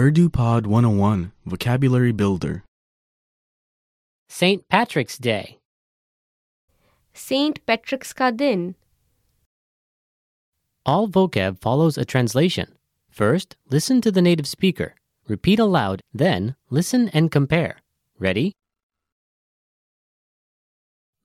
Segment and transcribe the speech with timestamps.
[0.00, 2.64] UrduPod 101 Vocabulary Builder
[4.30, 4.66] St.
[4.66, 5.58] Patrick's Day
[7.12, 7.60] St.
[7.66, 8.76] Patrick's ka din
[10.86, 12.72] All vocab follows a translation.
[13.12, 14.96] First, listen to the native speaker.
[15.28, 17.84] Repeat aloud, then listen and compare.
[18.16, 18.56] Ready?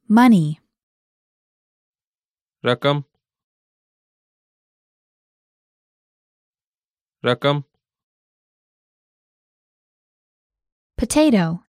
[0.10, 0.60] Money
[2.60, 3.05] Rakam
[7.23, 7.64] Rakam
[10.98, 11.66] Potato.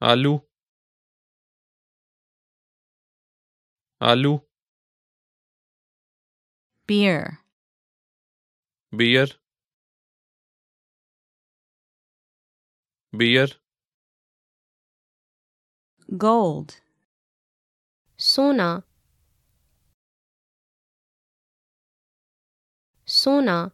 [0.00, 0.40] Alu.
[4.00, 4.40] Alu.
[6.86, 7.40] Beer.
[8.92, 9.28] Beer.
[13.12, 13.48] Beer.
[16.16, 16.80] Gold.
[18.18, 18.84] Sona.
[23.06, 23.72] Sona.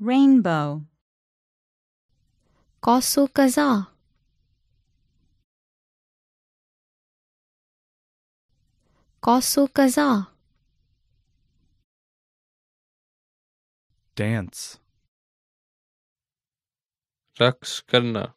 [0.00, 0.82] rainbow.
[2.80, 3.86] Kosu kaza
[9.20, 10.32] Kosu kaza
[14.14, 14.78] Dance
[17.40, 18.34] Raks karna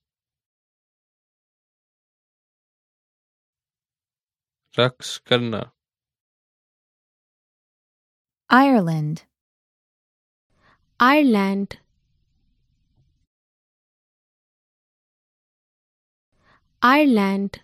[4.77, 5.73] Raks karna
[8.49, 9.28] Ireland.
[11.00, 11.74] Ireland
[16.82, 17.56] Ireland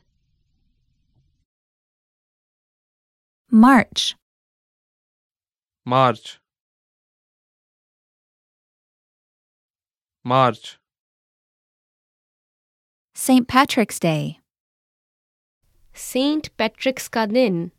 [3.52, 4.14] March,
[5.86, 6.38] March
[10.24, 10.78] March
[13.16, 13.46] St.
[13.48, 14.36] Patrick's Day,
[15.96, 17.70] Saint पैट्रिक्स का दिन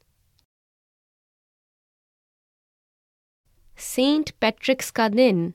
[3.86, 5.54] Saint पैट्रिक्स का दिन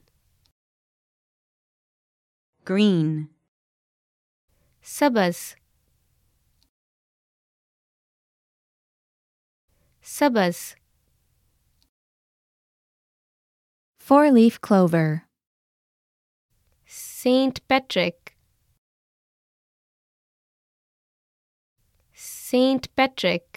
[2.67, 3.27] green,
[4.87, 5.57] सबस
[10.07, 10.77] सबस
[14.07, 15.21] four leaf clover,
[16.91, 18.31] Saint Patrick
[22.17, 23.57] Saint Patrick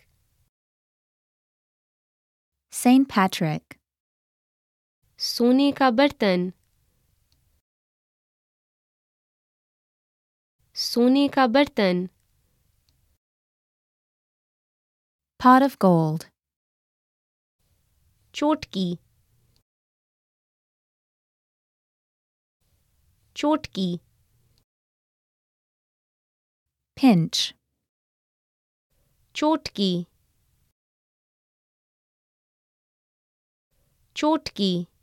[2.73, 3.09] St.
[3.09, 3.77] Patrick,
[5.24, 6.52] सोने का बर्तन।
[10.74, 12.08] सोने का बर्तन।
[15.40, 16.22] Pot of gold,
[18.34, 18.98] चोटकी।
[23.36, 24.00] चोटकी।
[26.96, 27.52] Pinch,
[29.34, 30.06] चोटकी।
[34.16, 34.93] चोटकी।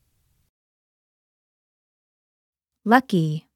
[2.85, 3.49] lucky,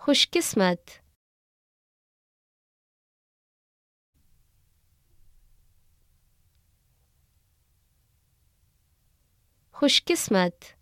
[0.00, 1.00] खुशकिस्मत
[9.74, 10.76] खुशकिस्मत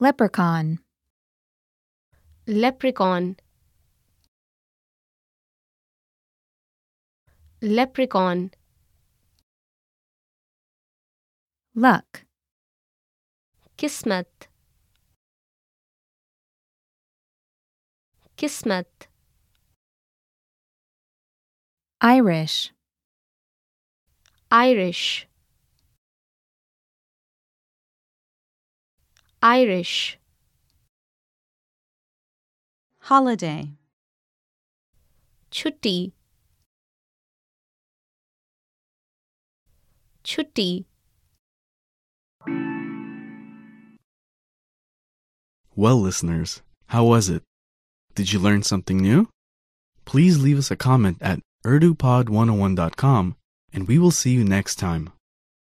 [0.00, 0.78] leprechaun,
[2.46, 3.36] leprechaun
[7.60, 8.50] leprechaun
[11.75, 12.23] luck.
[13.75, 14.47] Kismet.
[18.37, 19.07] Kismet.
[22.01, 22.71] Irish.
[24.49, 25.27] Irish.
[29.41, 30.17] Irish.
[33.01, 33.73] Holiday.
[35.51, 36.13] Chutti.
[40.23, 40.85] Chutti.
[45.77, 47.43] Well, listeners, how was it?
[48.15, 49.27] Did you learn something new?
[50.05, 53.35] Please leave us a comment at urdupod101.com
[53.73, 55.11] and we will see you next time.